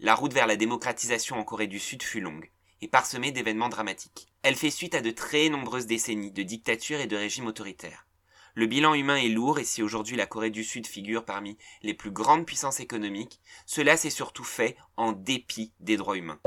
[0.00, 2.50] la route vers la démocratisation en Corée du Sud fut longue
[2.80, 4.28] et parsemée d'événements dramatiques.
[4.42, 8.06] Elle fait suite à de très nombreuses décennies de dictature et de régimes autoritaires.
[8.54, 11.94] Le bilan humain est lourd et si aujourd'hui la Corée du Sud figure parmi les
[11.94, 16.40] plus grandes puissances économiques, cela s'est surtout fait en dépit des droits humains.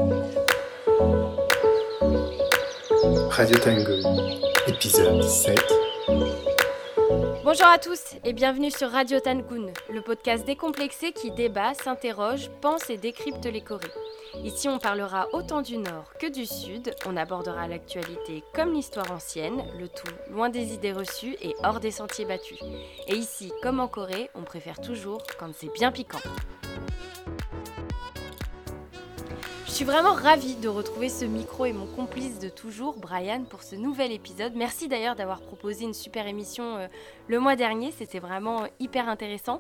[3.30, 3.94] Radio Tango,
[4.68, 5.60] épisode 7.
[7.42, 12.90] Bonjour à tous et bienvenue sur Radio Tangoon, le podcast décomplexé qui débat, s'interroge, pense
[12.90, 13.88] et décrypte les Corées.
[14.44, 19.64] Ici, on parlera autant du Nord que du Sud, on abordera l'actualité comme l'histoire ancienne,
[19.80, 22.60] le tout loin des idées reçues et hors des sentiers battus.
[23.08, 26.22] Et ici, comme en Corée, on préfère toujours quand c'est bien piquant.
[29.74, 33.64] Je suis vraiment ravie de retrouver ce micro et mon complice de toujours, Brian, pour
[33.64, 34.54] ce nouvel épisode.
[34.56, 36.88] Merci d'ailleurs d'avoir proposé une super émission euh,
[37.28, 39.58] le mois dernier, c'était vraiment hyper intéressant.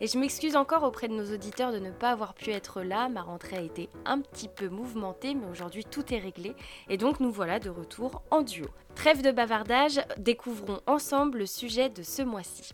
[0.00, 3.08] Et je m'excuse encore auprès de nos auditeurs de ne pas avoir pu être là,
[3.08, 6.56] ma rentrée a été un petit peu mouvementée, mais aujourd'hui tout est réglé.
[6.88, 8.66] Et donc nous voilà de retour en duo.
[8.96, 12.72] Trêve de bavardage, découvrons ensemble le sujet de ce mois-ci.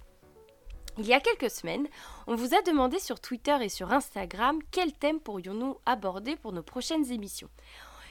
[1.00, 1.86] Il y a quelques semaines,
[2.26, 6.64] on vous a demandé sur Twitter et sur Instagram quel thème pourrions-nous aborder pour nos
[6.64, 7.48] prochaines émissions.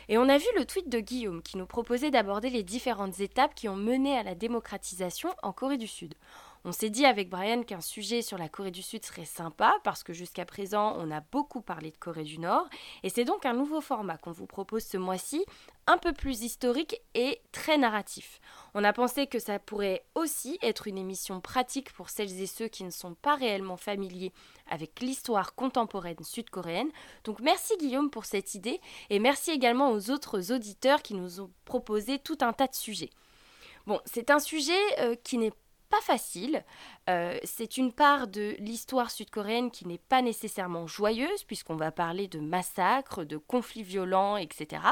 [0.07, 3.55] Et on a vu le tweet de Guillaume qui nous proposait d'aborder les différentes étapes
[3.55, 6.15] qui ont mené à la démocratisation en Corée du Sud.
[6.63, 10.03] On s'est dit avec Brian qu'un sujet sur la Corée du Sud serait sympa parce
[10.03, 12.67] que jusqu'à présent on a beaucoup parlé de Corée du Nord
[13.03, 15.45] et c'est donc un nouveau format qu'on vous propose ce mois-ci,
[15.87, 18.39] un peu plus historique et très narratif.
[18.79, 22.67] On a pensé que ça pourrait aussi être une émission pratique pour celles et ceux
[22.67, 24.31] qui ne sont pas réellement familiers
[24.69, 26.91] avec l'histoire contemporaine sud-coréenne.
[27.23, 31.49] Donc merci Guillaume pour cette idée et merci également aux autres auditeurs qui nous ont
[31.65, 33.09] proposé tout un tas de sujets.
[33.87, 35.53] Bon, c'est un sujet euh, qui n'est
[35.89, 36.63] pas facile.
[37.09, 42.27] Euh, c'est une part de l'histoire sud-coréenne qui n'est pas nécessairement joyeuse, puisqu'on va parler
[42.27, 44.83] de massacres, de conflits violents, etc.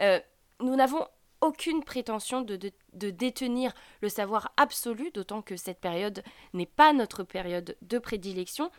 [0.00, 0.20] Euh,
[0.60, 1.08] nous n'avons
[1.46, 2.58] aucune prétention de,
[2.92, 8.70] détenir le savoir absolu, d'autant que cette période n'est pas notre période de prédilection,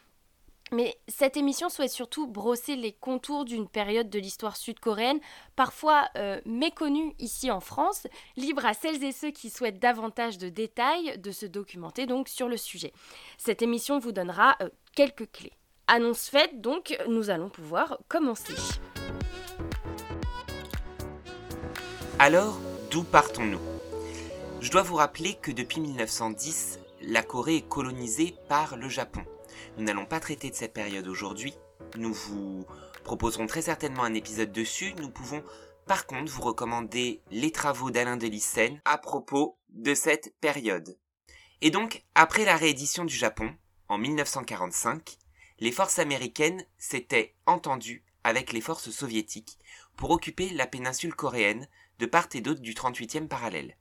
[0.72, 5.20] mais cette émission souhaite surtout brosser les contours d'une période de l'histoire sud-coréenne,
[5.56, 8.06] parfois euh, méconnue ici en France,
[8.36, 12.50] libre à celles et ceux qui souhaitent davantage de détails de se documenter donc sur
[12.50, 12.92] le sujet.
[13.38, 15.54] Cette émission vous donnera euh, quelques clés.
[15.88, 18.54] Annonce faite, donc nous allons pouvoir commencer.
[22.20, 23.62] Alors, d'où partons-nous?
[24.60, 29.24] Je dois vous rappeler que depuis 1910, la Corée est colonisée par le Japon.
[29.78, 31.54] Nous n'allons pas traiter de cette période aujourd'hui.
[31.96, 32.66] Nous vous
[33.04, 34.96] proposerons très certainement un épisode dessus.
[34.98, 35.44] Nous pouvons
[35.86, 40.98] par contre vous recommander les travaux d'Alain Delissen à propos de cette période.
[41.62, 43.54] Et donc, après la réédition du Japon,
[43.90, 45.18] en 1945,
[45.60, 49.60] les forces américaines s'étaient entendues avec les forces soviétiques
[49.96, 51.68] pour occuper la péninsule coréenne
[52.00, 53.78] de part et d'autre du 38e parallèle.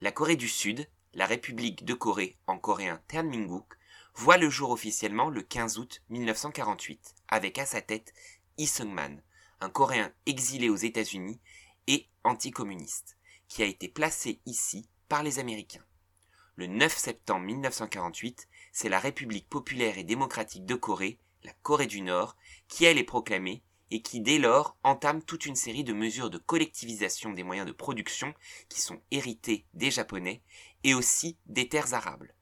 [0.00, 3.76] La Corée du Sud, la République de Corée en coréen Ternmingguk,
[4.14, 8.12] voit le jour officiellement le 15 août 1948, avec à sa tête
[8.58, 9.22] Lee Sung-man,
[9.60, 11.40] un Coréen exilé aux États-Unis
[11.86, 13.16] et anticommuniste,
[13.48, 15.84] qui a été placé ici par les Américains.
[16.56, 22.02] Le 9 septembre 1948, c'est la République populaire et démocratique de Corée, la Corée du
[22.02, 22.36] Nord,
[22.68, 26.38] qui elle est proclamée et qui dès lors entame toute une série de mesures de
[26.38, 28.34] collectivisation des moyens de production
[28.68, 30.42] qui sont hérités des Japonais
[30.84, 32.34] et aussi des terres arables.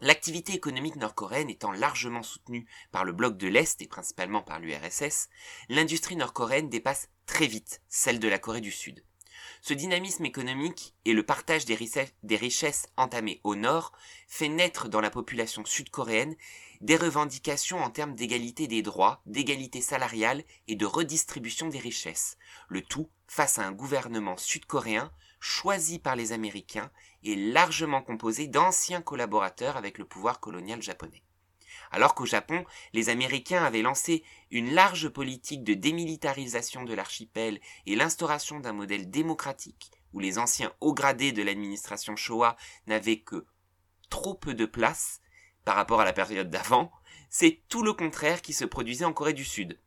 [0.00, 5.28] L'activité économique nord-coréenne étant largement soutenue par le bloc de l'Est et principalement par l'URSS,
[5.68, 9.04] l'industrie nord-coréenne dépasse très vite celle de la Corée du Sud.
[9.60, 11.76] Ce dynamisme économique et le partage des,
[12.36, 13.92] richesses entamées au nord
[14.26, 16.34] fait naître dans la population sud-coréenne
[16.82, 22.36] des revendications en termes d'égalité des droits, d'égalité salariale et de redistribution des richesses,
[22.68, 26.90] le tout face à un gouvernement sud-coréen choisi par les Américains
[27.22, 31.22] et largement composé d'anciens collaborateurs avec le pouvoir colonial japonais.
[31.90, 37.96] Alors qu'au Japon, les Américains avaient lancé une large politique de démilitarisation de l'archipel et
[37.96, 42.56] l'instauration d'un modèle démocratique où les anciens hauts gradés de l'administration Showa
[42.86, 43.46] n'avaient que
[44.10, 45.21] trop peu de place
[45.64, 46.92] par rapport à la période d'avant,
[47.30, 49.78] c'est tout le contraire qui se produisait en Corée du Sud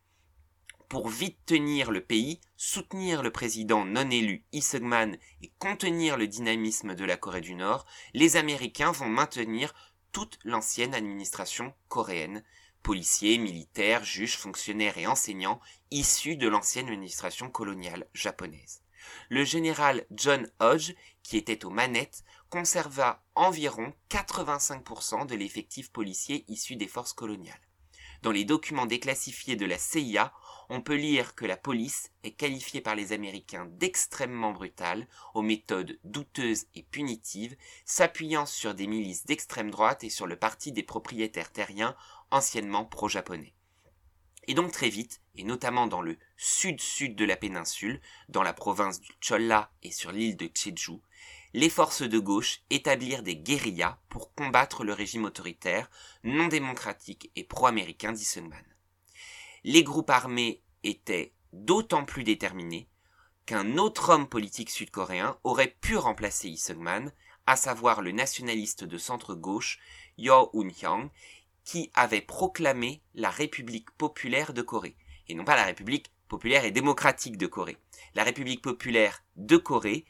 [0.89, 6.95] pour vite tenir le pays, soutenir le président non élu Lee et contenir le dynamisme
[6.95, 9.73] de la Corée du Nord, les Américains vont maintenir
[10.11, 12.43] toute l'ancienne administration coréenne,
[12.83, 15.59] policiers, militaires, juges, fonctionnaires et enseignants
[15.91, 18.81] issus de l'ancienne administration coloniale japonaise.
[19.29, 20.93] Le général John Hodge,
[21.23, 22.23] qui était aux manettes,
[22.55, 27.59] conserva environ 85% de l'effectif policier issu des forces coloniales.
[28.21, 30.31] dans les documents déclassifiés de la CIA,
[30.69, 35.99] on peut lire que la police est qualifiée par les Américains d'extrêmement brutale, aux méthodes
[36.05, 41.51] douteuses et punitives, s'appuyant sur des milices d'extrême droite et sur le parti des propriétaires
[41.51, 41.93] terriens
[42.31, 43.53] anciennement pro-japonais.
[44.47, 47.99] Et donc très vite, et notamment dans le sud-sud de la péninsule,
[48.29, 51.01] dans la province du Cholla et sur l'île de Jeju,
[51.55, 55.89] les forces de gauche établirent des guérillas pour combattre le régime autoritaire,
[56.25, 58.65] non démocratique et pro-américain d'Isungman.
[59.63, 62.89] Les groupes armés étaient d'autant plus déterminés
[63.45, 66.61] qu'un autre homme politique sud-coréen aurait pu remplacer Lee
[67.47, 69.79] à savoir le nationaliste de centre-gauche
[70.17, 71.09] Yo Un-hyang,
[71.63, 74.97] qui avait proclamé la République populaire de Corée,
[75.29, 77.77] et non pas la République populaire et démocratique de Corée.
[78.13, 80.05] La République populaire de Corée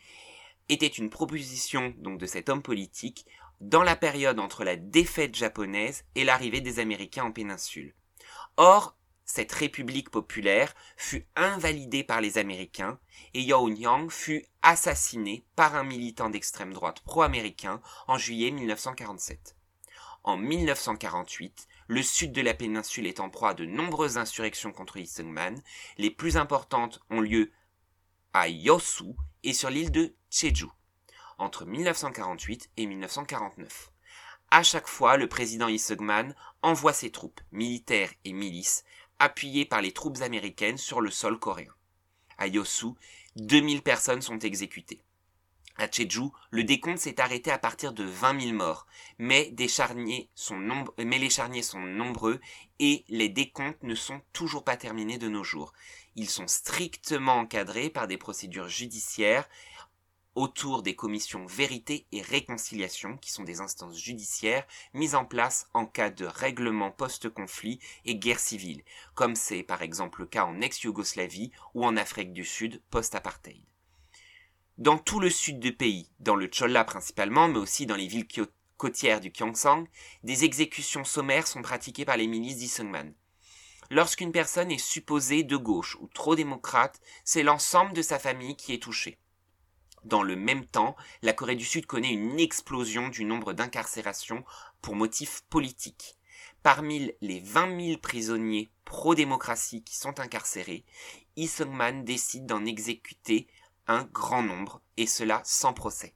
[0.70, 3.26] était une proposition donc de cet homme politique
[3.62, 7.94] dans la période entre la défaite japonaise et l'arrivée des Américains en péninsule.
[8.58, 8.96] Or,
[9.26, 13.00] cette République populaire fut invalidée par les Américains
[13.34, 19.56] et Yao Yang fut assassiné par un militant d'extrême droite pro-américain en juillet 1947.
[20.24, 24.98] En 1948, le sud de la péninsule est en proie à de nombreuses insurrections contre
[24.98, 25.12] Lee.
[25.98, 27.52] Les plus importantes ont lieu
[28.34, 29.14] à Yosu
[29.44, 30.68] et sur l'île de Jeju,
[31.38, 33.94] entre 1948 et 1949.
[34.52, 38.84] À chaque fois, le président Lee Seung-man envoie ses troupes, militaires et milices,
[39.18, 41.74] appuyées par les troupes américaines sur le sol coréen.
[42.38, 42.88] À Yosu,
[43.38, 45.00] 2000 personnes sont exécutées.
[45.78, 50.30] À Jeju, le décompte s'est arrêté à partir de 20 000 morts, mais les charniers
[50.36, 52.42] sont nombreux
[52.80, 55.72] et les décomptes ne sont toujours pas terminés de nos jours.
[56.18, 59.48] Ils sont strictement encadrés par des procédures judiciaires
[60.36, 65.86] autour des commissions vérité et réconciliation, qui sont des instances judiciaires mises en place en
[65.86, 68.84] cas de règlement post-conflit et guerre civile,
[69.16, 73.64] comme c'est par exemple le cas en ex-Yougoslavie ou en Afrique du Sud post-apartheid.
[74.78, 78.28] Dans tout le sud du pays, dans le Cholla principalement, mais aussi dans les villes
[78.76, 79.88] côtières du Gyeongsang,
[80.24, 83.14] des exécutions sommaires sont pratiquées par les milices d'Isungman.
[83.90, 88.74] Lorsqu'une personne est supposée de gauche ou trop démocrate, c'est l'ensemble de sa famille qui
[88.74, 89.18] est touché.
[90.06, 94.46] Dans le même temps, la Corée du Sud connaît une explosion du nombre d'incarcérations
[94.82, 96.16] pour motifs politiques.
[96.62, 100.86] Parmi les 20 000 prisonniers pro-démocratie qui sont incarcérés,
[101.36, 103.48] Lee man décide d'en exécuter
[103.88, 106.14] un grand nombre, et cela sans procès.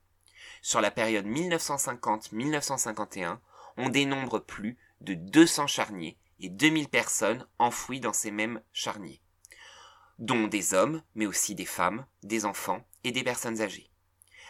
[0.62, 3.40] Sur la période 1950-1951,
[3.78, 9.24] on dénombre plus de 200 charniers et 2000 personnes enfouies dans ces mêmes charniers,
[10.20, 13.90] dont des hommes, mais aussi des femmes, des enfants et des personnes âgées.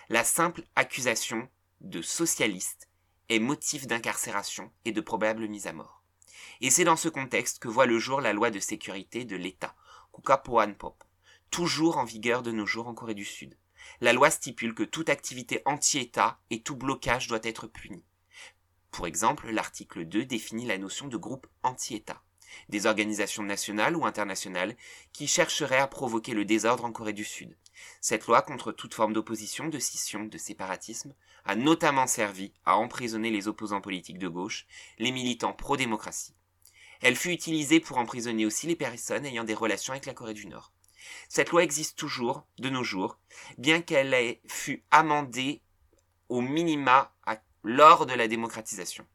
[0.09, 1.47] La simple accusation
[1.81, 2.89] de socialiste
[3.29, 6.03] est motif d'incarcération et de probable mise à mort.
[6.61, 9.75] Et c'est dans ce contexte que voit le jour la loi de sécurité de l'État,
[10.13, 11.03] Kukapoan Pop,
[11.51, 13.55] toujours en vigueur de nos jours en Corée du Sud.
[14.01, 18.03] La loi stipule que toute activité anti-État et tout blocage doit être puni.
[18.91, 22.21] Pour exemple, l'article 2 définit la notion de groupe anti-État.
[22.69, 24.75] Des organisations nationales ou internationales
[25.13, 27.55] qui chercheraient à provoquer le désordre en Corée du Sud.
[28.01, 31.13] Cette loi contre toute forme d'opposition, de scission, de séparatisme,
[31.45, 34.65] a notamment servi à emprisonner les opposants politiques de gauche,
[34.97, 36.35] les militants pro-démocratie.
[37.01, 40.47] Elle fut utilisée pour emprisonner aussi les personnes ayant des relations avec la Corée du
[40.47, 40.73] Nord.
[41.27, 43.17] Cette loi existe toujours, de nos jours,
[43.57, 45.61] bien qu'elle ait fut amendée
[46.27, 47.13] au minima
[47.63, 49.05] lors de la démocratisation.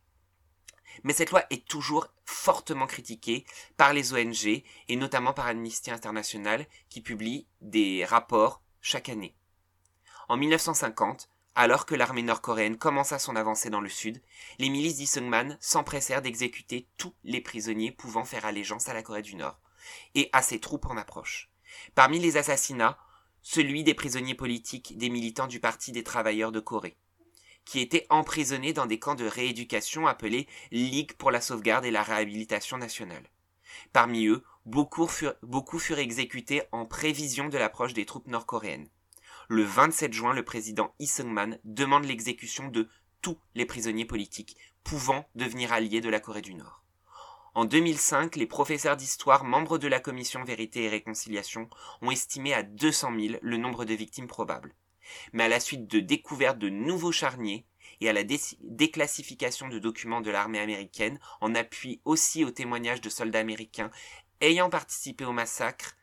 [1.03, 3.45] Mais cette loi est toujours fortement critiquée
[3.77, 9.35] par les ONG et notamment par Amnesty International qui publie des rapports chaque année.
[10.29, 14.21] En 1950, alors que l'armée nord-coréenne commença son avancée dans le sud,
[14.59, 19.37] les milices d'Isungman s'empressèrent d'exécuter tous les prisonniers pouvant faire allégeance à la Corée du
[19.37, 19.59] Nord
[20.15, 21.51] et à ses troupes en approche.
[21.95, 22.99] Parmi les assassinats,
[23.41, 26.99] celui des prisonniers politiques des militants du Parti des travailleurs de Corée,
[27.65, 32.03] qui étaient emprisonnés dans des camps de rééducation appelés Ligue pour la sauvegarde et la
[32.03, 33.31] réhabilitation nationale.
[33.95, 38.89] Parmi eux, beaucoup furent, exécutés en prévision de l'approche des troupes nord-coréennes.
[39.49, 42.89] Le 27 juin, le président Lee Seung-man demande l'exécution de
[43.21, 46.83] tous les prisonniers politiques pouvant devenir alliés de la Corée du Nord.
[47.55, 51.69] En 2005, les professeurs d'histoire membres de la commission Vérité et Réconciliation
[52.03, 54.75] ont estimé à 200 000 le nombre de victimes probables.
[55.33, 57.65] Mais à la suite de découvertes de nouveaux charniers
[58.01, 58.25] et à la
[58.61, 63.91] déclassification de documents de l'armée américaine, en appui aussi aux témoignages de soldats américains
[64.41, 65.97] ayant participé au massacre,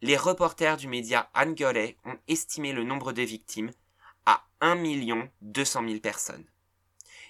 [0.00, 3.72] les reporters du média Angolais ont estimé le nombre de victimes
[4.26, 4.76] à 1
[5.42, 6.44] 200 000 personnes.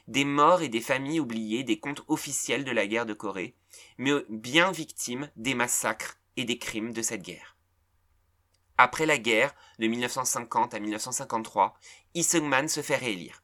[0.07, 3.55] des morts et des familles oubliées des comptes officiels de la guerre de Corée,
[3.99, 7.57] mais bien victimes des massacres et des crimes de cette guerre.
[8.79, 11.75] Après la guerre, de 1950 à 1953,
[12.15, 13.43] Lee Seung-man se fait réélire.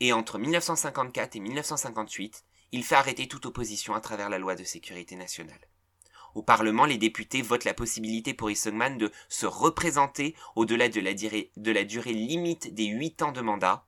[0.00, 4.64] Et entre 1954 et 1958, il fait arrêter toute opposition à travers la loi de
[4.64, 5.60] sécurité nationale.
[6.34, 11.00] Au Parlement, les députés votent la possibilité pour Lee man de se représenter au-delà de,
[11.00, 13.84] la, durée limite des 8 ans de mandat.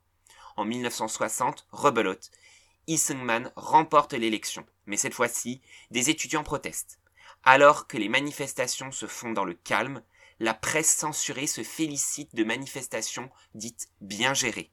[0.56, 2.30] En 1960, rebelote.
[2.88, 5.60] Lee man remporte l'élection, mais cette fois-ci,
[5.90, 6.98] des étudiants protestent.
[7.44, 10.02] Alors que les manifestations se font dans le calme,
[10.40, 14.72] la presse censurée se félicite de manifestations dites bien gérées.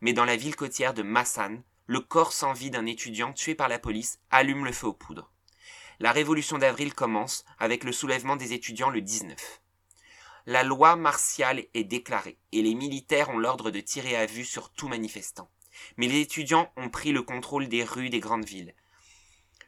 [0.00, 3.68] Mais dans la ville côtière de Massan, le corps sans vie d'un étudiant tué par
[3.68, 5.30] la police allume le feu aux poudres.
[6.00, 9.60] La révolution d'avril commence avec le soulèvement des étudiants le 19.
[10.46, 14.70] La loi martiale est déclarée et les militaires ont l'ordre de tirer à vue sur
[14.70, 15.50] tout manifestant.
[15.96, 18.74] Mais les étudiants ont pris le contrôle des rues des grandes villes.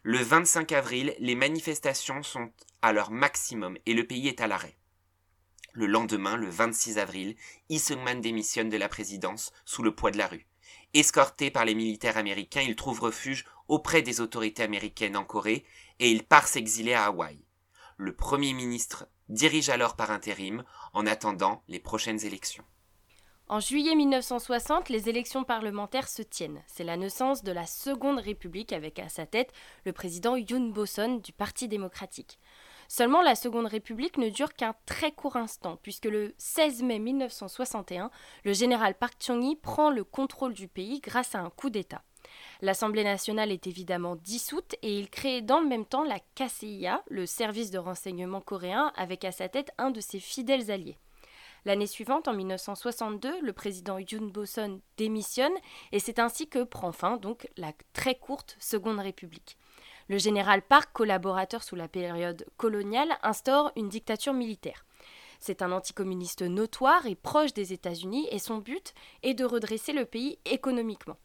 [0.02, 2.50] Le 25 avril, les manifestations sont
[2.82, 4.76] à leur maximum et le pays est à l'arrêt.
[5.72, 7.36] Le lendemain, le 26 avril,
[7.70, 7.82] Lee
[8.20, 10.47] démissionne de la présidence sous le poids de la rue.
[10.94, 15.64] Escorté par les militaires américains, il trouve refuge auprès des autorités américaines en Corée
[15.98, 17.38] et il part s'exiler à Hawaï.
[17.98, 20.64] Le Premier ministre dirige alors par intérim
[20.94, 22.64] en attendant les prochaines élections.
[23.50, 26.62] En juillet 1960, les élections parlementaires se tiennent.
[26.66, 29.52] C'est la naissance de la Seconde République avec à sa tête
[29.86, 32.38] le président Yoon Boson du Parti démocratique.
[32.88, 38.10] Seulement, la Seconde République ne dure qu'un très court instant, puisque le 16 mai 1961,
[38.44, 42.02] le général Park Chung-hee prend le contrôle du pays grâce à un coup d'État.
[42.62, 47.26] L'Assemblée nationale est évidemment dissoute et il crée dans le même temps la KCIA, le
[47.26, 50.96] service de renseignement coréen, avec à sa tête un de ses fidèles alliés.
[51.64, 55.52] L'année suivante, en 1962, le président Yoon Boson démissionne
[55.92, 59.58] et c'est ainsi que prend fin donc la très courte Seconde République.
[60.08, 64.86] Le général Park, collaborateur sous la période coloniale, instaure une dictature militaire.
[65.38, 70.06] C'est un anticommuniste notoire et proche des États-Unis et son but est de redresser le
[70.06, 71.18] pays économiquement.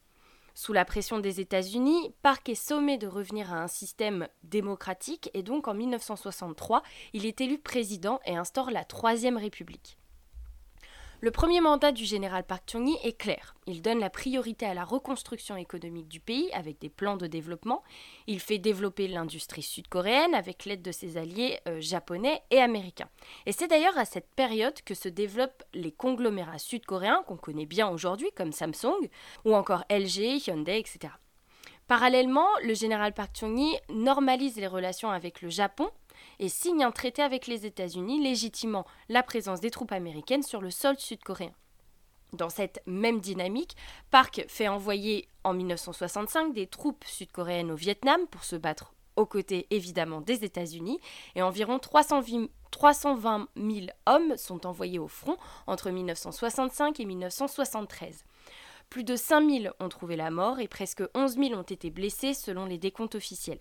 [0.54, 5.44] Sous la pression des États-Unis, Park est sommé de revenir à un système démocratique et
[5.44, 9.98] donc en 1963, il est élu président et instaure la Troisième République.
[11.24, 13.56] Le premier mandat du général Park Chung-hee est clair.
[13.66, 17.82] Il donne la priorité à la reconstruction économique du pays avec des plans de développement.
[18.28, 23.08] Il fait développer l'industrie sud-coréenne avec l'aide de ses alliés euh, japonais et américains.
[23.46, 27.88] Et c'est d'ailleurs à cette période que se développent les conglomérats sud-coréens qu'on connaît bien
[27.88, 29.08] aujourd'hui comme Samsung
[29.46, 31.14] ou encore LG, Hyundai, etc.
[31.88, 35.90] Parallèlement, le général Park Chung-hee normalise les relations avec le Japon
[36.40, 40.72] et signe un traité avec les États-Unis légitimant la présence des troupes américaines sur le
[40.72, 41.54] sol sud-coréen.
[42.34, 43.76] Dans cette même dynamique,
[44.10, 49.68] Park fait envoyer en 1965 des troupes sud-coréennes au Vietnam pour se battre aux côtés
[49.70, 51.00] évidemment des États-Unis
[51.36, 55.38] et environ 320 000 hommes sont envoyés au front
[55.68, 58.26] entre 1965 et 1973.
[58.90, 62.34] Plus de 5 000 ont trouvé la mort et presque 11 000 ont été blessés
[62.34, 63.60] selon les décomptes officiels.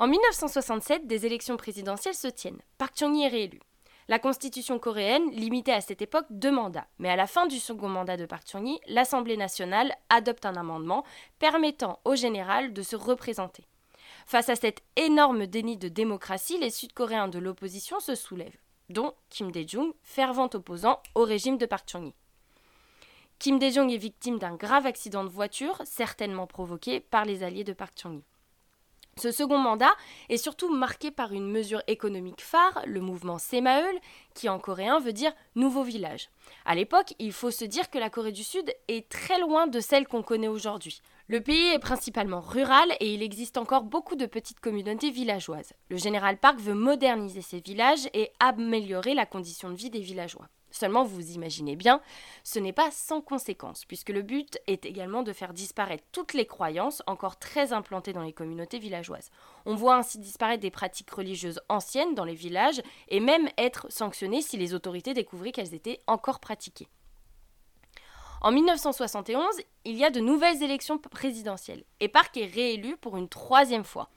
[0.00, 2.62] En 1967, des élections présidentielles se tiennent.
[2.78, 3.58] Park Chung-hee est réélu.
[4.06, 7.88] La constitution coréenne limitait à cette époque deux mandats, mais à la fin du second
[7.88, 11.04] mandat de Park Chung-hee, l'Assemblée nationale adopte un amendement
[11.40, 13.66] permettant au général de se représenter.
[14.24, 18.56] Face à cet énorme déni de démocratie, les Sud-Coréens de l'opposition se soulèvent,
[18.90, 22.14] dont Kim Dae-jung, fervent opposant au régime de Park Chung-hee.
[23.40, 27.72] Kim Dae-jung est victime d'un grave accident de voiture, certainement provoqué par les alliés de
[27.72, 28.24] Park Chung-hee.
[29.18, 29.94] Ce second mandat
[30.28, 33.98] est surtout marqué par une mesure économique phare, le mouvement Semaeul,
[34.34, 36.28] qui en coréen veut dire nouveau village.
[36.64, 39.80] À l'époque, il faut se dire que la Corée du Sud est très loin de
[39.80, 41.02] celle qu'on connaît aujourd'hui.
[41.26, 45.72] Le pays est principalement rural et il existe encore beaucoup de petites communautés villageoises.
[45.90, 50.48] Le général Park veut moderniser ces villages et améliorer la condition de vie des villageois.
[50.70, 52.00] Seulement, vous imaginez bien,
[52.44, 56.46] ce n'est pas sans conséquence, puisque le but est également de faire disparaître toutes les
[56.46, 59.30] croyances encore très implantées dans les communautés villageoises.
[59.64, 64.42] On voit ainsi disparaître des pratiques religieuses anciennes dans les villages et même être sanctionnées
[64.42, 66.88] si les autorités découvraient qu'elles étaient encore pratiquées.
[68.40, 69.44] En 1971,
[69.84, 74.10] il y a de nouvelles élections présidentielles et Park est réélu pour une troisième fois.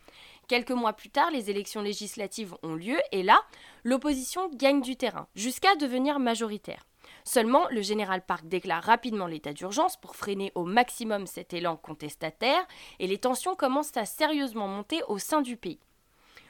[0.51, 3.41] Quelques mois plus tard, les élections législatives ont lieu et là,
[3.85, 6.85] l'opposition gagne du terrain, jusqu'à devenir majoritaire.
[7.23, 12.67] Seulement, le général Park déclare rapidement l'état d'urgence pour freiner au maximum cet élan contestataire
[12.99, 15.79] et les tensions commencent à sérieusement monter au sein du pays.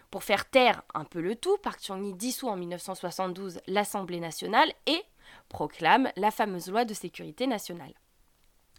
[0.10, 5.04] Pour faire taire un peu le tout, Park Chung-hee dissout en 1972 l'Assemblée nationale et
[5.48, 7.94] proclame la fameuse loi de sécurité nationale.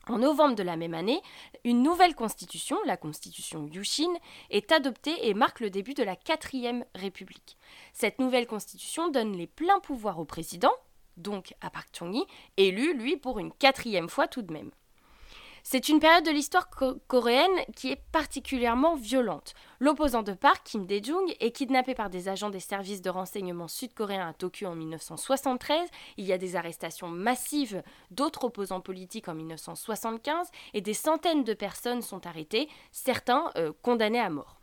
[0.08, 1.22] En novembre de la même année,
[1.64, 4.12] une nouvelle constitution, la constitution Yushin,
[4.50, 7.56] est adoptée et marque le début de la quatrième république.
[7.92, 10.72] Cette nouvelle constitution donne les pleins pouvoirs au président,
[11.16, 14.72] donc à Park Chung-hee, élu, lui, pour une quatrième fois tout de même.
[15.64, 16.68] C'est une période de l'histoire
[17.06, 19.54] coréenne qui est particulièrement violente.
[19.78, 24.28] L'opposant de Park, Kim Dae-jung, est kidnappé par des agents des services de renseignement sud-coréens
[24.28, 25.88] à Tokyo en 1973.
[26.16, 31.54] Il y a des arrestations massives d'autres opposants politiques en 1975 et des centaines de
[31.54, 34.60] personnes sont arrêtées, certains euh, condamnés à mort.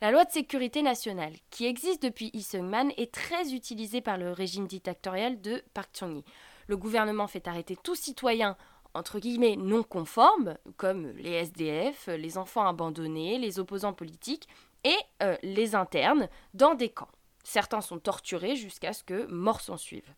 [0.00, 4.32] La loi de sécurité nationale, qui existe depuis Lee Seung-man, est très utilisée par le
[4.32, 6.24] régime dictatorial de Park Chung-hee.
[6.68, 8.56] Le gouvernement fait arrêter tout citoyen
[8.94, 14.48] entre guillemets non conformes, comme les SDF, les enfants abandonnés, les opposants politiques
[14.84, 17.10] et euh, les internes dans des camps.
[17.44, 20.14] Certains sont torturés jusqu'à ce que mort s'en suive.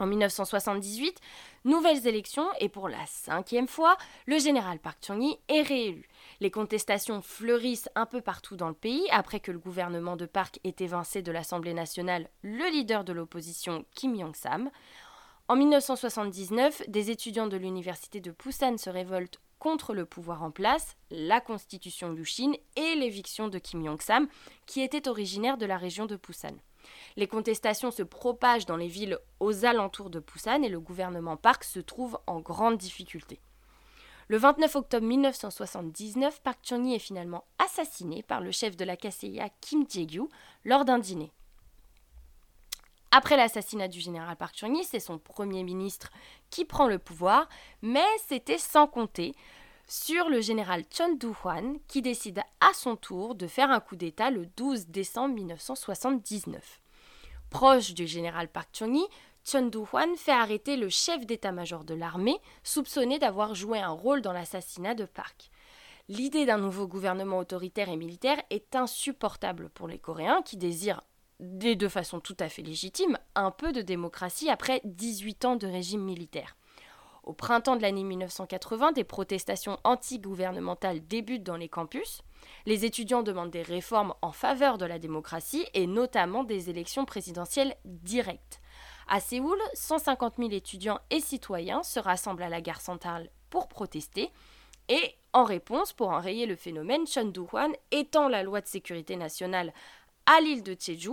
[0.00, 1.20] En 1978,
[1.64, 6.08] nouvelles élections et pour la cinquième fois, le général Park Chung-hee est réélu.
[6.40, 10.58] Les contestations fleurissent un peu partout dans le pays après que le gouvernement de Park
[10.64, 14.68] ait évincé de l'Assemblée nationale le leader de l'opposition Kim Yong-sam.
[15.46, 20.96] En 1979, des étudiants de l'université de Busan se révoltent contre le pouvoir en place,
[21.10, 24.26] la constitution Lushin et l'éviction de Kim Yong-sam,
[24.64, 26.56] qui était originaire de la région de Busan.
[27.16, 31.64] Les contestations se propagent dans les villes aux alentours de Busan et le gouvernement Park
[31.64, 33.38] se trouve en grande difficulté.
[34.28, 39.50] Le 29 octobre 1979, Park Chung-hee est finalement assassiné par le chef de la KCIA
[39.60, 40.26] Kim Jae-gyu
[40.64, 41.32] lors d'un dîner.
[43.16, 46.10] Après l'assassinat du général Park Chung-hee, c'est son premier ministre
[46.50, 47.48] qui prend le pouvoir,
[47.80, 49.36] mais c'était sans compter
[49.86, 54.32] sur le général Chun Du-hwan qui décide à son tour de faire un coup d'État
[54.32, 56.80] le 12 décembre 1979.
[57.50, 59.06] Proche du général Park Chung-hee,
[59.44, 64.32] Chun Du-hwan fait arrêter le chef d'état-major de l'armée, soupçonné d'avoir joué un rôle dans
[64.32, 65.52] l'assassinat de Park.
[66.08, 71.02] L'idée d'un nouveau gouvernement autoritaire et militaire est insupportable pour les Coréens qui désirent
[71.40, 76.02] de façon tout à fait légitime, un peu de démocratie après 18 ans de régime
[76.02, 76.56] militaire.
[77.24, 82.20] Au printemps de l'année 1980, des protestations anti-gouvernementales débutent dans les campus.
[82.66, 87.76] Les étudiants demandent des réformes en faveur de la démocratie et notamment des élections présidentielles
[87.86, 88.60] directes.
[89.08, 94.30] À Séoul, 150 000 étudiants et citoyens se rassemblent à la gare centrale pour protester.
[94.90, 99.72] Et en réponse, pour enrayer le phénomène, Chun Du-hwan étend la loi de sécurité nationale
[100.26, 101.12] à l'île de Jeju.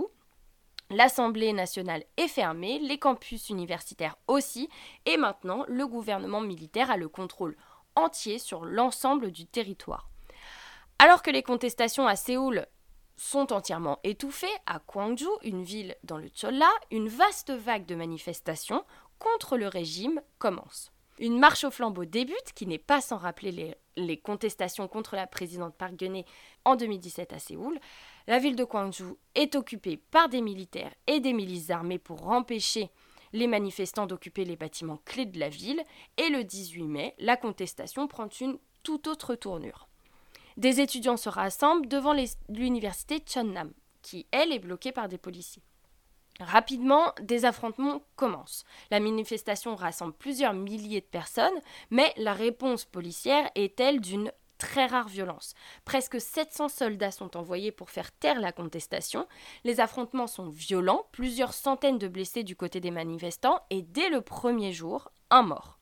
[0.90, 4.68] L'Assemblée nationale est fermée, les campus universitaires aussi,
[5.06, 7.56] et maintenant le gouvernement militaire a le contrôle
[7.96, 10.10] entier sur l'ensemble du territoire.
[10.98, 12.66] Alors que les contestations à Séoul
[13.16, 18.84] sont entièrement étouffées, à Gwangju, une ville dans le Cholla, une vaste vague de manifestations
[19.18, 20.91] contre le régime commence.
[21.22, 25.76] Une marche au flambeau débute, qui n'est pas sans rappeler les, contestations contre la présidente
[25.76, 26.24] Park geun
[26.64, 27.78] en 2017 à Séoul.
[28.26, 29.04] La ville de Gwangju
[29.36, 32.90] est occupée par des militaires et des milices armées pour empêcher
[33.32, 35.80] les manifestants d'occuper les bâtiments clés de la ville.
[36.16, 39.86] Et le 18 mai, la contestation prend une toute autre tournure.
[40.56, 42.16] Des étudiants se rassemblent devant
[42.48, 45.62] l'université Cheonnam, qui, elle, est bloquée par des policiers.
[46.46, 48.64] Rapidement, des affrontements commencent.
[48.90, 54.86] La manifestation rassemble plusieurs milliers de personnes, mais la réponse policière est elle d'une très
[54.86, 55.54] rare violence.
[55.84, 59.26] Presque 700 soldats sont envoyés pour faire taire la contestation.
[59.64, 64.20] Les affrontements sont violents, plusieurs centaines de blessés du côté des manifestants et dès le
[64.20, 65.80] premier jour, un mort.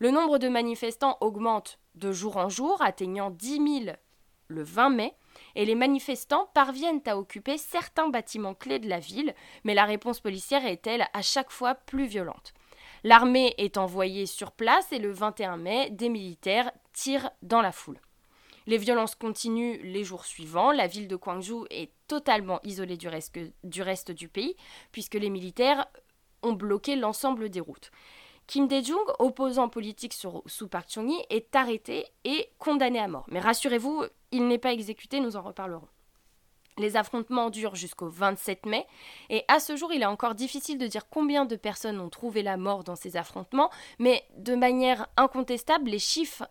[0.00, 3.96] Le nombre de manifestants augmente de jour en jour, atteignant 10 000
[4.48, 5.14] le 20 mai,
[5.54, 10.20] et les manifestants parviennent à occuper certains bâtiments clés de la ville, mais la réponse
[10.20, 12.54] policière est, elle, à chaque fois plus violente.
[13.02, 17.98] L'armée est envoyée sur place et le 21 mai, des militaires tirent dans la foule.
[18.66, 20.72] Les violences continuent les jours suivants.
[20.72, 23.08] La ville de Gwangju est totalement isolée du,
[23.82, 24.56] reste du pays,
[24.90, 25.86] puisque les militaires
[26.42, 27.90] ont bloqué l'ensemble des routes.
[28.46, 33.26] Kim Dae-jung, opposant politique sous Park Chung-hee, est arrêté et condamné à mort.
[33.28, 35.88] Mais rassurez-vous, il n'est pas exécuté, nous en reparlerons.
[36.76, 38.86] Les affrontements durent jusqu'au 27 mai,
[39.30, 42.42] et à ce jour, il est encore difficile de dire combien de personnes ont trouvé
[42.42, 46.44] la mort dans ces affrontements, mais de manière incontestable, les chiffres,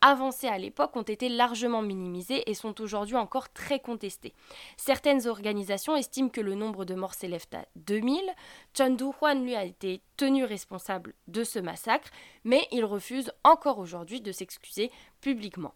[0.00, 4.34] avancés à l'époque ont été largement minimisés et sont aujourd'hui encore très contestés.
[4.76, 8.20] Certaines organisations estiment que le nombre de morts s'élève à 2000.
[8.74, 12.10] Chun Du-hwan, lui, a été tenu responsable de ce massacre,
[12.44, 15.74] mais il refuse encore aujourd'hui de s'excuser publiquement.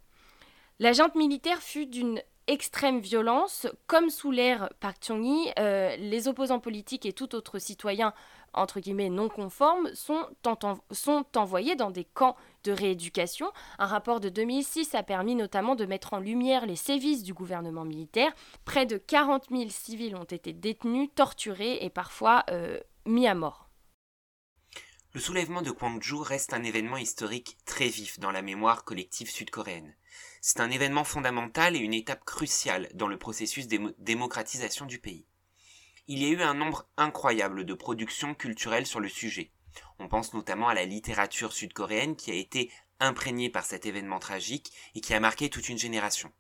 [0.81, 6.61] La junte militaire fut d'une extrême violence, comme sous l'ère Park Chung-hee, euh, les opposants
[6.61, 8.13] politiques et tout autre citoyen
[9.11, 10.27] non conformes sont,
[10.91, 13.51] sont envoyés dans des camps de rééducation.
[13.79, 17.85] Un rapport de 2006 a permis notamment de mettre en lumière les sévices du gouvernement
[17.85, 18.33] militaire.
[18.65, 23.69] Près de 40 000 civils ont été détenus, torturés et parfois euh, mis à mort.
[25.13, 29.95] Le soulèvement de Gwangju reste un événement historique très vif dans la mémoire collective sud-coréenne.
[30.47, 35.25] C'est un événement fondamental et une étape cruciale dans le processus de démocratisation du pays.
[36.07, 39.53] Il y a eu un nombre incroyable de productions culturelles sur le sujet.
[39.99, 44.71] On pense notamment à la littérature sud-coréenne qui a été imprégnée par cet événement tragique
[44.95, 46.31] et qui a marqué toute une génération.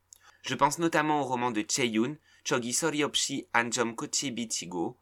[0.42, 4.98] Je pense notamment au roman de Chae-yoon, Chogi Soriopshi Anjom Kochi Bichigo,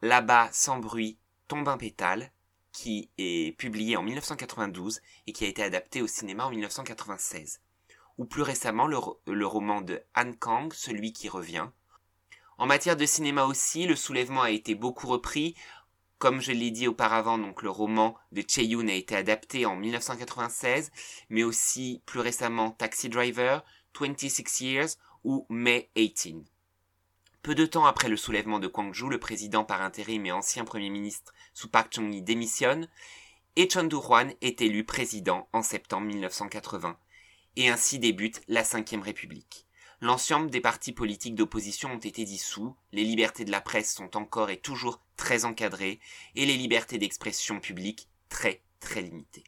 [0.00, 2.30] Là-bas sans bruit tombe un pétale,
[2.70, 7.60] qui est publié en 1992 et qui a été adapté au cinéma en 1996.
[8.18, 11.68] Ou plus récemment le, roman de Han Kang, Celui qui revient.
[12.58, 15.56] En matière de cinéma aussi, le soulèvement a été beaucoup repris.
[16.18, 20.92] Comme je l'ai dit auparavant, donc le roman de Chae-yoon a été adapté en 1996,
[21.28, 23.64] mais aussi plus récemment Taxi Driver,
[23.98, 24.88] 26 Years
[25.24, 26.46] ou May 18.
[27.42, 30.88] Peu de temps après le soulèvement de Gwangju, le président par intérim et ancien premier
[30.88, 32.88] ministre sous Park Chung-hee démissionne
[33.56, 36.96] et Chon hwan est élu président en septembre 1980.
[37.56, 39.66] Et ainsi débute la Ve République.
[40.00, 44.50] L'ensemble des partis politiques d'opposition ont été dissous, les libertés de la presse sont encore
[44.50, 46.00] et toujours très encadrées,
[46.34, 49.44] et les libertés d'expression publique très très limitées.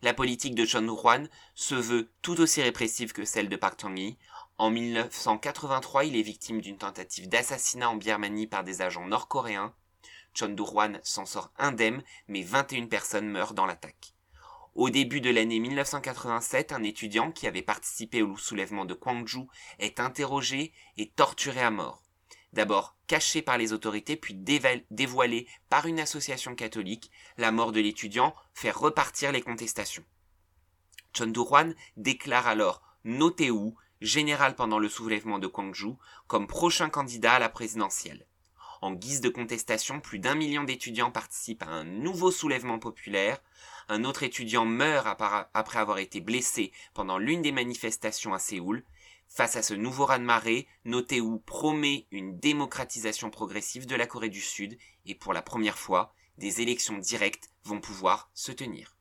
[0.00, 4.16] La politique de Chon hwan se veut tout aussi répressive que celle de Park Chung-hee,
[4.58, 9.74] en 1983, il est victime d'une tentative d'assassinat en Birmanie par des agents nord-coréens.
[10.34, 14.11] Chon hwan s'en sort indemne, mais 21 personnes meurent dans l'attaque.
[14.74, 19.46] Au début de l'année 1987, un étudiant qui avait participé au soulèvement de Gwangju
[19.78, 22.02] est interrogé et torturé à mort.
[22.54, 24.34] D'abord caché par les autorités, puis
[24.90, 30.04] dévoilé par une association catholique, la mort de l'étudiant fait repartir les contestations.
[31.14, 35.94] Chon hwan déclare alors Notez-où général pendant le soulèvement de Gwangju,
[36.26, 38.26] comme prochain candidat à la présidentielle.
[38.82, 43.40] En guise de contestation, plus d'un million d'étudiants participent à un nouveau soulèvement populaire.
[43.88, 45.06] Un autre étudiant meurt
[45.54, 48.82] après avoir été blessé pendant l'une des manifestations à Séoul.
[49.28, 54.76] Face à ce nouveau raz-de-marée, Noteu promet une démocratisation progressive de la Corée du Sud
[55.06, 58.96] et pour la première fois, des élections directes vont pouvoir se tenir.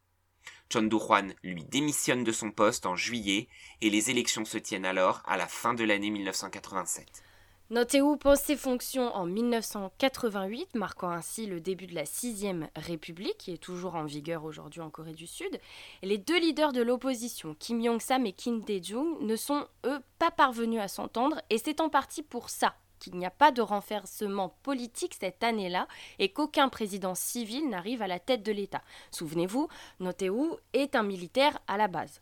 [0.72, 3.48] Chon Do-hwan lui démissionne de son poste en juillet
[3.82, 7.24] et les élections se tiennent alors à la fin de l'année 1987.
[7.72, 13.54] Notez-où pose ses fonctions en 1988, marquant ainsi le début de la sixième République, qui
[13.54, 15.58] est toujours en vigueur aujourd'hui en Corée du Sud.
[16.04, 20.82] Les deux leaders de l'opposition, Kim Jong-sam et Kim Dae-jung, ne sont, eux, pas parvenus
[20.82, 25.16] à s'entendre, et c'est en partie pour ça qu'il n'y a pas de renversement politique
[25.18, 25.88] cette année-là
[26.20, 28.82] et qu'aucun président civil n'arrive à la tête de l'État.
[29.12, 29.70] Souvenez-vous,
[30.02, 30.34] Noteu
[30.74, 32.22] est un militaire à la base.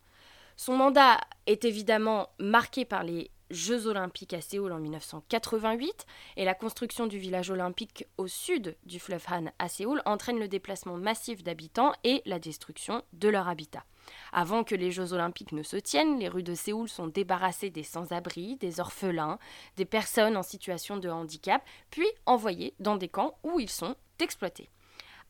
[0.58, 6.06] Son mandat est évidemment marqué par les Jeux olympiques à Séoul en 1988
[6.38, 10.48] et la construction du village olympique au sud du fleuve Han à Séoul entraîne le
[10.48, 13.84] déplacement massif d'habitants et la destruction de leur habitat.
[14.32, 17.84] Avant que les Jeux olympiques ne se tiennent, les rues de Séoul sont débarrassées des
[17.84, 19.40] sans-abri, des orphelins,
[19.78, 24.70] des personnes en situation de handicap, puis envoyées dans des camps où ils sont exploités.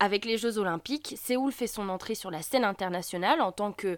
[0.01, 3.97] Avec les Jeux olympiques, Séoul fait son entrée sur la scène internationale en tant que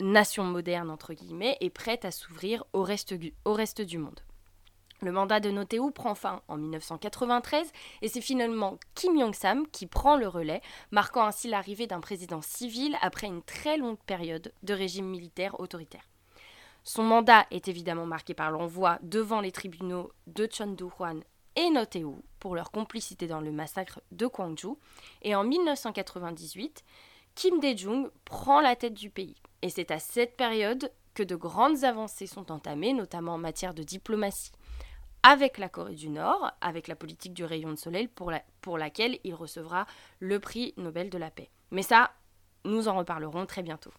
[0.00, 3.12] nation moderne, entre guillemets, et prête à s'ouvrir au reste,
[3.82, 4.20] du monde.
[5.02, 10.16] Le mandat de Noteu prend fin en 1993 et c'est finalement Kim Jong-sam qui prend
[10.16, 10.60] le relais,
[10.90, 16.06] marquant ainsi l'arrivée d'un président civil après une très longue période de régime militaire autoritaire.
[16.84, 20.76] Son mandat est évidemment marqué par l'envoi devant les tribunaux de Chon
[21.56, 22.06] et Noteu
[22.38, 24.74] pour leur complicité dans le massacre de Gwangju
[25.22, 26.84] et en 1998,
[27.40, 29.34] Kim Dae-jung prend la tête du pays.
[29.62, 33.82] Et c'est à cette période que de grandes avancées sont entamées, notamment en matière de
[33.82, 34.52] diplomatie
[35.22, 39.18] avec la Corée du Nord, avec la politique du rayon de soleil pour, pour laquelle
[39.24, 39.86] il recevra
[40.18, 41.48] le prix Nobel de la paix.
[41.70, 42.12] Mais ça,
[42.66, 43.92] nous en reparlerons très bientôt.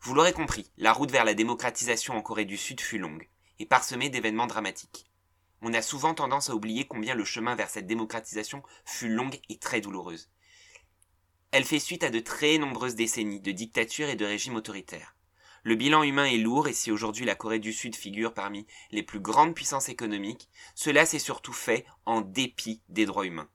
[0.00, 3.28] Vous l'aurez compris, la route vers la démocratisation en Corée du Sud fut longue
[3.60, 5.06] et parsemée d'événements dramatiques.
[5.60, 9.58] On a souvent tendance à oublier combien le chemin vers cette démocratisation fut longue et
[9.58, 10.31] très douloureuse.
[11.52, 15.14] Elle fait suite à de très nombreuses décennies de dictature et de régimes autoritaires.
[15.64, 19.02] Le bilan humain est lourd et si aujourd'hui la Corée du Sud figure parmi les
[19.02, 23.50] plus grandes puissances économiques, cela s'est surtout fait en dépit des droits humains.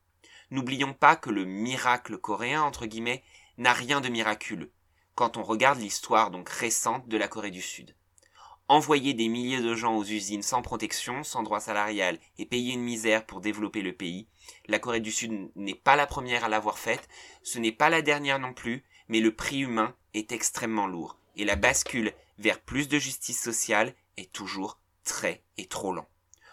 [0.51, 3.23] N'oublions pas que le miracle coréen, entre guillemets,
[3.57, 4.71] n'a rien de miraculeux
[5.15, 7.95] quand on regarde l'histoire donc récente de la Corée du Sud.
[8.67, 12.83] Envoyer des milliers de gens aux usines sans protection, sans droit salarial et payer une
[12.83, 14.27] misère pour développer le pays.
[14.67, 17.07] La Corée du Sud n'est pas la première à l'avoir faite,
[17.43, 21.45] ce n'est pas la dernière non plus, mais le prix humain est extrêmement lourd et
[21.45, 26.07] la bascule vers plus de justice sociale est toujours très et trop lent.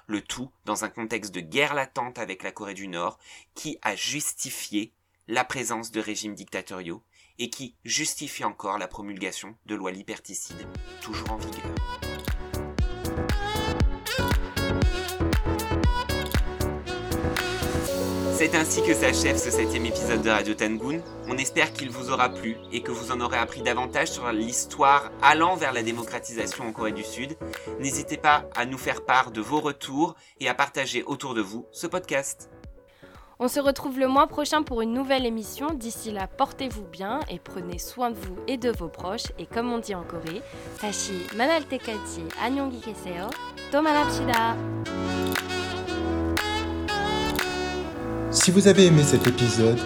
[0.06, 3.18] Le tout dans un contexte de guerre latente avec la Corée du Nord
[3.54, 4.92] qui a justifié
[5.26, 7.02] la présence de régimes dictatoriaux
[7.38, 10.68] et qui justifie encore la promulgation de lois liberticides
[11.00, 12.03] toujours en vigueur.
[18.44, 21.02] C'est ainsi que s'achève ce septième épisode de Radio Tangoon.
[21.28, 25.10] On espère qu'il vous aura plu et que vous en aurez appris davantage sur l'histoire
[25.22, 27.38] allant vers la démocratisation en Corée du Sud.
[27.80, 31.64] N'hésitez pas à nous faire part de vos retours et à partager autour de vous
[31.72, 32.50] ce podcast.
[33.38, 35.68] On se retrouve le mois prochain pour une nouvelle émission.
[35.72, 39.32] D'ici là, portez-vous bien et prenez soin de vous et de vos proches.
[39.38, 40.42] Et comme on dit en Corée,
[40.82, 43.30] Tashi Manaltekati Anyongi Keseo,
[48.34, 49.78] si vous avez aimé cet épisode,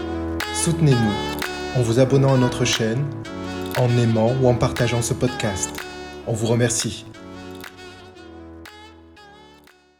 [0.55, 3.05] soutenez-nous en vous abonnant à notre chaîne,
[3.77, 5.71] en aimant ou en partageant ce podcast.
[6.27, 7.05] On vous remercie.